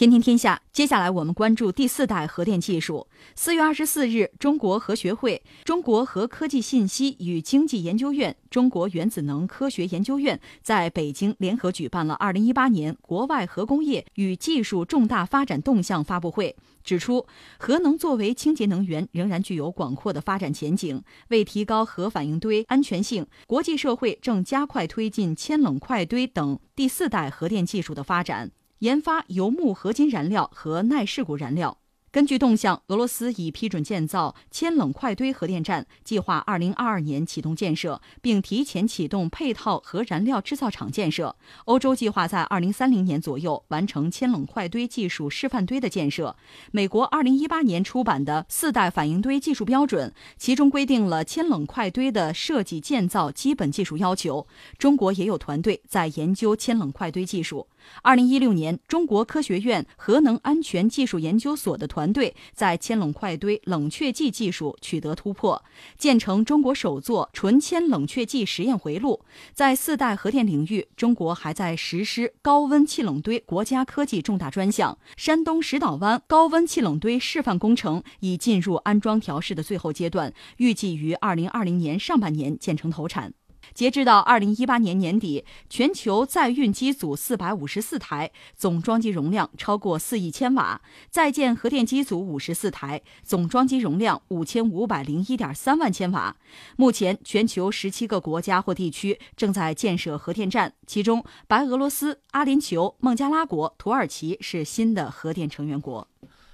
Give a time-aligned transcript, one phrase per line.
[0.00, 3.06] 天天天下，接下来我们关注第四代核电技术。
[3.34, 17.26] 四月二十四日，中国核学会、中国核科技信息与经济研究院、中国原子能科学研究院在北京联合举办了二零一八年国外核工业与技术重大发展动向发布会，指出，
[17.58, 21.04] 核能作为清洁能源仍然具有广阔的发展前景。
[21.28, 28.50] 为提高核反应堆安全性，国际社会正加快推进铅冷快堆等第四代核电技术的发展。
[28.80, 31.76] 研发油木合金燃料和耐事故燃料。
[32.10, 41.36] 根据动向，俄罗斯已批准建造铅冷快堆核电站，计划二零二二年启动建设，并提前启动配套核燃料制造厂建设。
[41.66, 46.34] 欧洲计划在二零三零年左右完成铅冷快堆技术示范堆的建设。
[46.72, 54.48] 美国二零一八年出版的四代反应堆技术标准，其中规定了铅冷快堆的设计建造基本技术要求。
[54.78, 57.68] 中国也有团队在研究铅冷快堆技术。
[58.02, 65.62] 二零一六年，中国科学院核能安全技术研究所的团队在铅冷快堆冷却剂技术取得突破，
[65.98, 69.24] 建成中国首座纯铅冷却剂实验回路。
[69.52, 74.98] 在四代核电领域，中国还在实施高温气冷堆国家科技重大专项。
[75.16, 83.32] 山东石岛湾高温气冷堆示范工程已进入安装调试的最后阶段，预计于二零二零年上半年建成投产。
[83.74, 90.80] 截至到二零一八年年底，全球在运机组四百五十四台，总装机容量超过四亿千瓦；
[91.10, 96.36] 在建核电机组五十四台，总装机容量五千五百零一点三万千瓦。
[96.76, 106.06] 目前，全球十七个国家或地区正在建设核电站，其中白俄罗斯、阿联酋、孟加拉国、土耳其是新的核电成员国。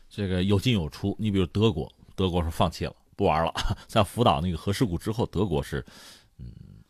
[0.09, 3.53] 这个有进有出，你比如德国，德国是放弃了，不玩了。
[3.89, 5.85] 在福岛那个核事故之后，德国是，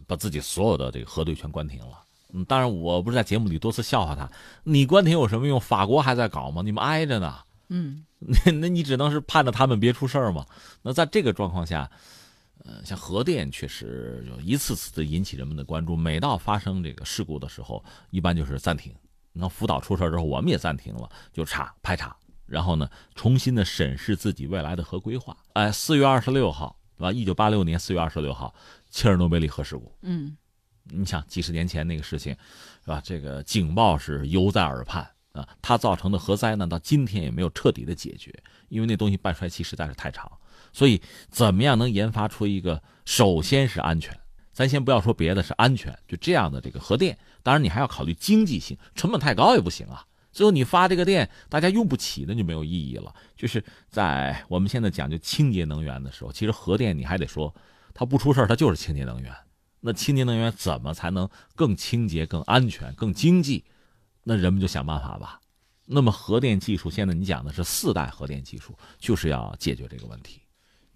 [0.07, 2.03] 把自己所有的这个核对全关停了。
[2.33, 4.29] 嗯，当然，我不是在节目里多次笑话他，
[4.65, 5.61] 你关停有什么用？
[5.61, 6.61] 法国还在搞吗？
[6.63, 7.39] 你们挨着呢。
[7.69, 10.45] 嗯， 那那你只能是盼着他们别出事儿嘛。
[10.83, 11.91] 那在这个状况下，
[12.65, 15.97] 呃，像核电确实就一次次的引起人们的关注。
[15.97, 18.92] 每到发生这个事故的时候，一般就是暂停。
[19.33, 25.36] 那福岛出事之后，我们也暂停了，就查排查，然后呢，重新的审视自己未来的核规划。
[25.53, 27.13] 哎，四月二十六号，对吧？
[27.13, 28.53] 一九八六年四月二十六号。
[28.96, 30.34] 切尔诺贝利核事故，嗯，
[30.84, 32.34] 你想几十年前那个事情，
[32.83, 32.98] 是吧？
[33.05, 35.46] 这个警报是犹在耳畔啊。
[35.61, 38.33] 它造成的核灾呢，到今天也没有彻底的解决，
[38.70, 40.27] 因为那东西半衰期实在是太长。
[40.73, 44.18] 所以，怎么样能研发出一个首先是安全？
[44.55, 47.18] 咱先不要说别的，是安全，就这样的这个核电。
[47.42, 50.06] 当然，你还要考虑经济性，成本太高也不行啊。
[50.33, 53.14] 最后你发这个电，大家用不起，那就没有意义了。
[53.36, 57.55] 就是在我们现在讲究清洁能源的时候，其实核电你还得说。
[57.98, 59.34] 它不出事它就是清洁能源。
[59.80, 63.64] 那清洁能源怎么才能更清洁、更安全、更经济？
[64.24, 65.40] 那人们就想办法吧。
[65.86, 70.42] 那么核电技术现在你讲的是四代核电技术，就是要解决这个问题。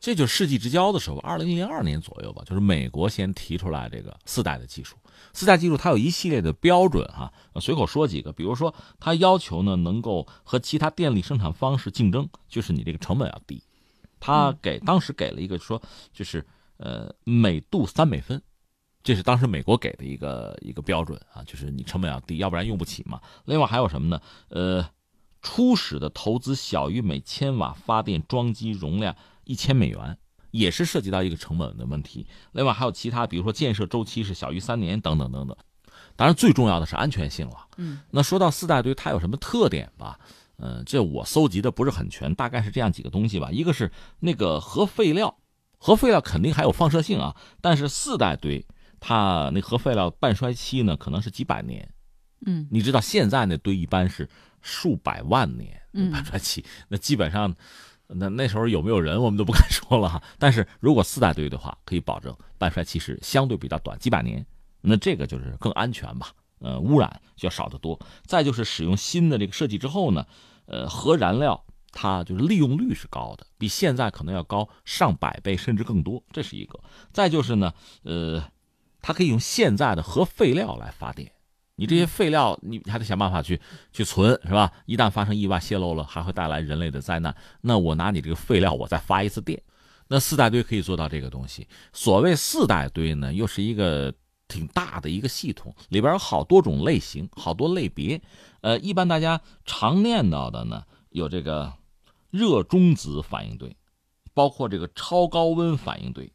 [0.00, 4.96] 这就是世纪之交的时候，二零零二年左右吧，就是美国先提出来这个四代的技术。
[5.32, 13.62] 四代技术它有一系列的标准哈，随口说几个，比如说它要求呢能够和其他电力生产方式竞争，就是你这个成本要低。
[14.18, 15.80] 它给当时给了一个说
[16.12, 16.44] 就是。
[16.82, 18.42] 呃，每度三美分，
[19.02, 23.20] 这是当时美国给的一个一个标准啊，就是你成本要低，要不然用不起嘛。
[23.44, 24.18] 另外还有什么呢？
[24.48, 24.88] 呃，
[25.42, 29.14] 初始的投资小于每千瓦发电装机容量
[29.44, 30.16] 一千美元，
[30.52, 32.26] 也是涉及到一个成本的问题。
[32.52, 35.54] 另外还有其他，比如说建设周期是小于三年等等等等。
[36.16, 37.68] 当然最重要的是安全性了。
[37.76, 40.18] 嗯，那说到四大堆，它有什么特点吧？
[40.56, 43.50] 嗯，这我搜集的不是很全，大概是这样几个东西吧。
[43.50, 45.36] 一个是那个核废料。
[45.82, 48.66] 核废料肯定还有放射性啊，但是四代堆
[49.00, 51.88] 它那核废料半衰期呢，可能是几百年。
[52.44, 54.28] 嗯，你知道现在那堆一般是
[54.60, 55.80] 数百万年
[56.12, 57.56] 半衰期，那基本上
[58.08, 60.22] 那那时候有没有人我们都不敢说了哈。
[60.38, 64.44] 但是如果四代堆的话，可以保证半衰期是相对比较短，几百年，
[64.82, 66.28] 那这个就是更安全吧？
[66.58, 67.98] 呃，污染就要少得多。
[68.26, 70.26] 再就是使用新的这个设计之后呢，
[70.66, 71.64] 呃，核燃料。
[71.92, 76.78] 它就是利用率是高的，比现在可能要高上百倍甚至更多，这是一个。
[77.12, 77.72] 再就是呢，
[78.04, 78.42] 呃，
[79.02, 81.32] 它可以用现在的核废料来发电。
[81.76, 83.58] 你这些废料，你还得想办法去
[83.90, 84.70] 去存，是吧？
[84.84, 87.34] 一旦发生意外泄漏了，还会带来人类的灾难。
[87.62, 89.60] 那我拿你这个废料，我再发一次电。
[90.08, 91.66] 那四代堆可以做到这个东西。
[91.92, 94.12] 所谓四代堆呢，又是一个
[94.46, 98.20] 挺大的一个系统，里边有好多种类型，好多类别。
[98.60, 101.72] 呃，一般大家常念到的呢，有这个。
[102.30, 103.76] 热中子反应堆，
[104.32, 106.32] 包括这个超高温反应堆，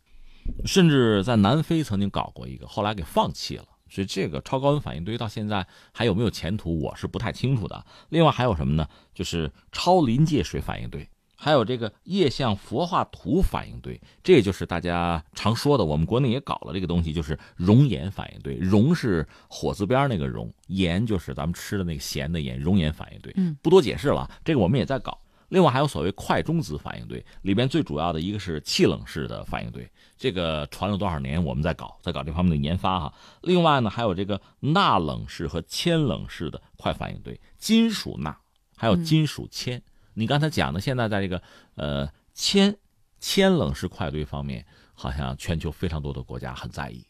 [0.65, 3.65] 甚至在南非曾经搞过一个，后来给放弃了。
[3.87, 7.85] 所以这个超高温反应堆到现在还有没有前途，我是不太清楚的。
[8.09, 8.87] 另外还有什么呢？
[9.13, 11.07] 就是超临界水反应堆。
[11.37, 18.55] 还有这个液相氟化土反应堆，这就是大家常说的，我们国内也搞了这个东西，就是熔岩反应堆。
[18.55, 22.59] 熔是火字边那个熔，盐就是咱们吃的那个咸的盐。
[22.59, 25.19] 熔岩反应堆，嗯，不多解释了，这个我们也在搞。
[25.49, 33.13] 另外还有所谓快中子反应堆，里边最主要的一个是气冷式的反应堆，这个传了多少年，我们在搞，在搞这方面的研发哈。
[33.41, 38.35] 另外呢，还有这个钠冷式和铅冷式的快反应堆，金属钠
[38.75, 39.81] 还有金属铅。
[40.13, 41.41] 你刚才讲的，现在在这个
[41.75, 42.75] 呃铅
[43.19, 47.05] 铅冷式快堆方面，好像全球非常多的国家很在意，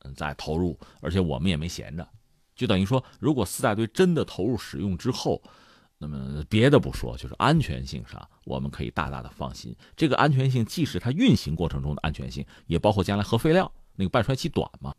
[0.00, 2.08] 嗯，在投入，而且我们也没闲着，
[2.56, 5.42] 就等于说，如果四大堆真的投入使用之后，
[5.98, 9.74] 那么别的不说，就是安全性上，我们可以大大的放心。
[9.96, 14.94] 这个安全性既是它运行过程中的安全性，也包括将来核废料那个半衰期短嘛。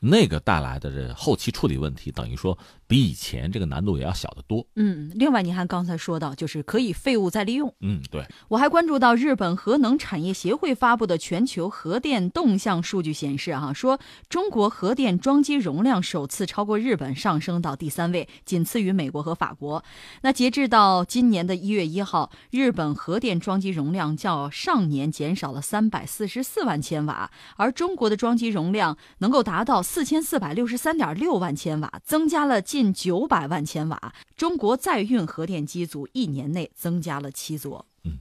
[0.00, 2.58] 那个带来的这后期处理问题，等于说
[2.94, 4.64] 比以前这个难度也要小得多。
[4.76, 7.74] 嗯，另外，您还刚才说到，就是可以废物再利用。
[7.80, 8.24] 嗯，对。
[8.48, 13.98] 我还关注到日本核能产业协会发布的全球核电动向数据显示，哈，说
[14.28, 19.82] 中国核电装机容量首次超过日本，上升到第三位，仅次于美国和法国。
[20.22, 29.82] 那截至到今年的一月一号，日本核电装机容量较上年减少了三百四十四万千瓦，而中国的装机容量能够达到。
[29.82, 34.14] 四千四百六十三点六万千瓦，增加了近九百万千瓦。
[34.36, 37.86] 中国在运核电机组一年内增加了七座。
[38.02, 38.18] 嗯，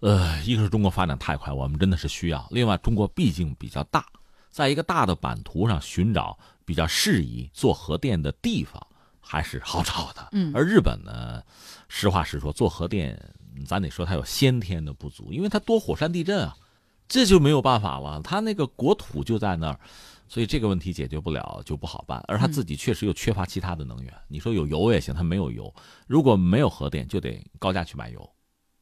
[0.00, 4.04] 呃，一个是中国发展太快，我们真的是需要；另外，中国毕竟比较大，
[4.50, 8.84] 在一个大的版图上寻找比较适宜做核电的地方
[9.20, 10.28] 还是好找的。
[10.32, 11.42] 嗯，而日本呢，
[11.88, 13.18] 实话实说，做核电，
[13.66, 16.56] 咱得说它有先天的不足，因为它多火山地震啊，
[17.08, 18.20] 这就没有办法了。
[18.22, 19.80] 他那个国土就在那儿。
[20.30, 24.12] 所以这个问题解决不了就不好办，而他自己确实又缺乏其他的能源。
[24.28, 25.64] 你说有油也行，他没有油；
[26.06, 28.30] 如果没有核电，就得高价去买油。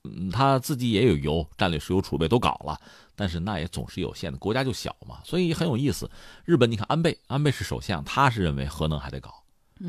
[0.03, 2.77] 嗯，他自己也有油，战略石油储备都搞了，
[3.15, 5.21] 但是那也总是有限的，国家就小嘛。
[5.23, 6.11] 所以很有意思。
[6.45, 9.33] 日本，你看安倍，安倍是首相，他是认为核能还得搞，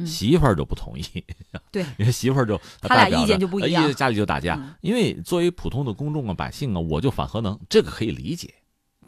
[0.05, 1.03] 媳妇儿就不同意。
[1.71, 4.59] 对，因为媳妇儿就他俩意见就不一样，家里就打架。
[4.81, 8.53] 因为作为普通的公众啊、百姓啊，我就反核能，这个可以理解。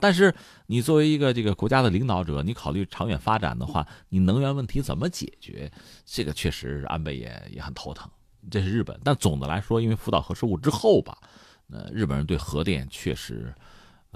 [0.02, 0.34] 但是
[0.68, 5.70] 你作为一个这个国家的领导者，你考虑长远发展的话，你能源问题怎么解决？
[6.06, 8.10] 这个确实安倍也也很头疼。
[8.50, 11.18] 这是日本，但总的来说，因为福岛核事故之后吧，
[11.70, 13.54] 呃，日本人对核电确实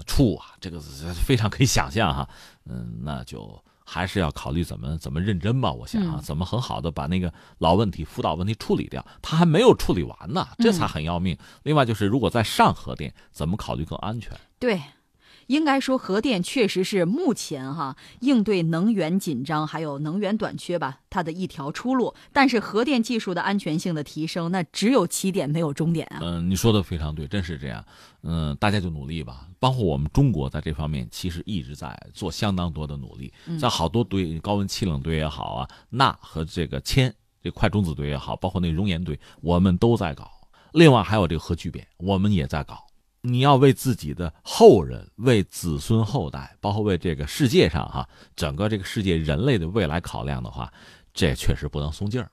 [0.06, 2.26] 怵啊，这个非常可以想象哈。
[2.64, 5.72] 嗯，那就还是要考虑怎么怎么认真吧。
[5.72, 11.36] 我想啊，怎么很好的把那个老问题辅导问题处理掉，他还没有处理完呢，这才很要命。
[11.62, 14.32] 另外就是，如果在上核电，怎么考虑更安全？
[14.58, 14.80] 对。
[15.46, 22.14] 应该说，核电确实是目前哈应对能源紧张还有能源短缺吧，它的一条出路。
[22.32, 26.18] 但是，核电技术的安全性的提升，那只有起点没有终点啊。
[26.22, 27.84] 嗯，你说的非常对，真是这样。
[28.22, 40.30] 嗯，大家就努力吧，包括我们中国在这方面其实一直在做相当多的努力，在好多堆高温气冷堆也好啊，钠和这个铅这快中子堆也好，包括那熔岩堆，我们都在搞。
[40.72, 42.83] 另外还有这个核聚变，我们也在搞。
[43.26, 48.06] 你要为自己的后人、为子孙后代，包括为这个世界上哈
[48.36, 50.70] 整个这个世界人类的未来考量的话，
[51.14, 52.30] 这确实不能松劲儿。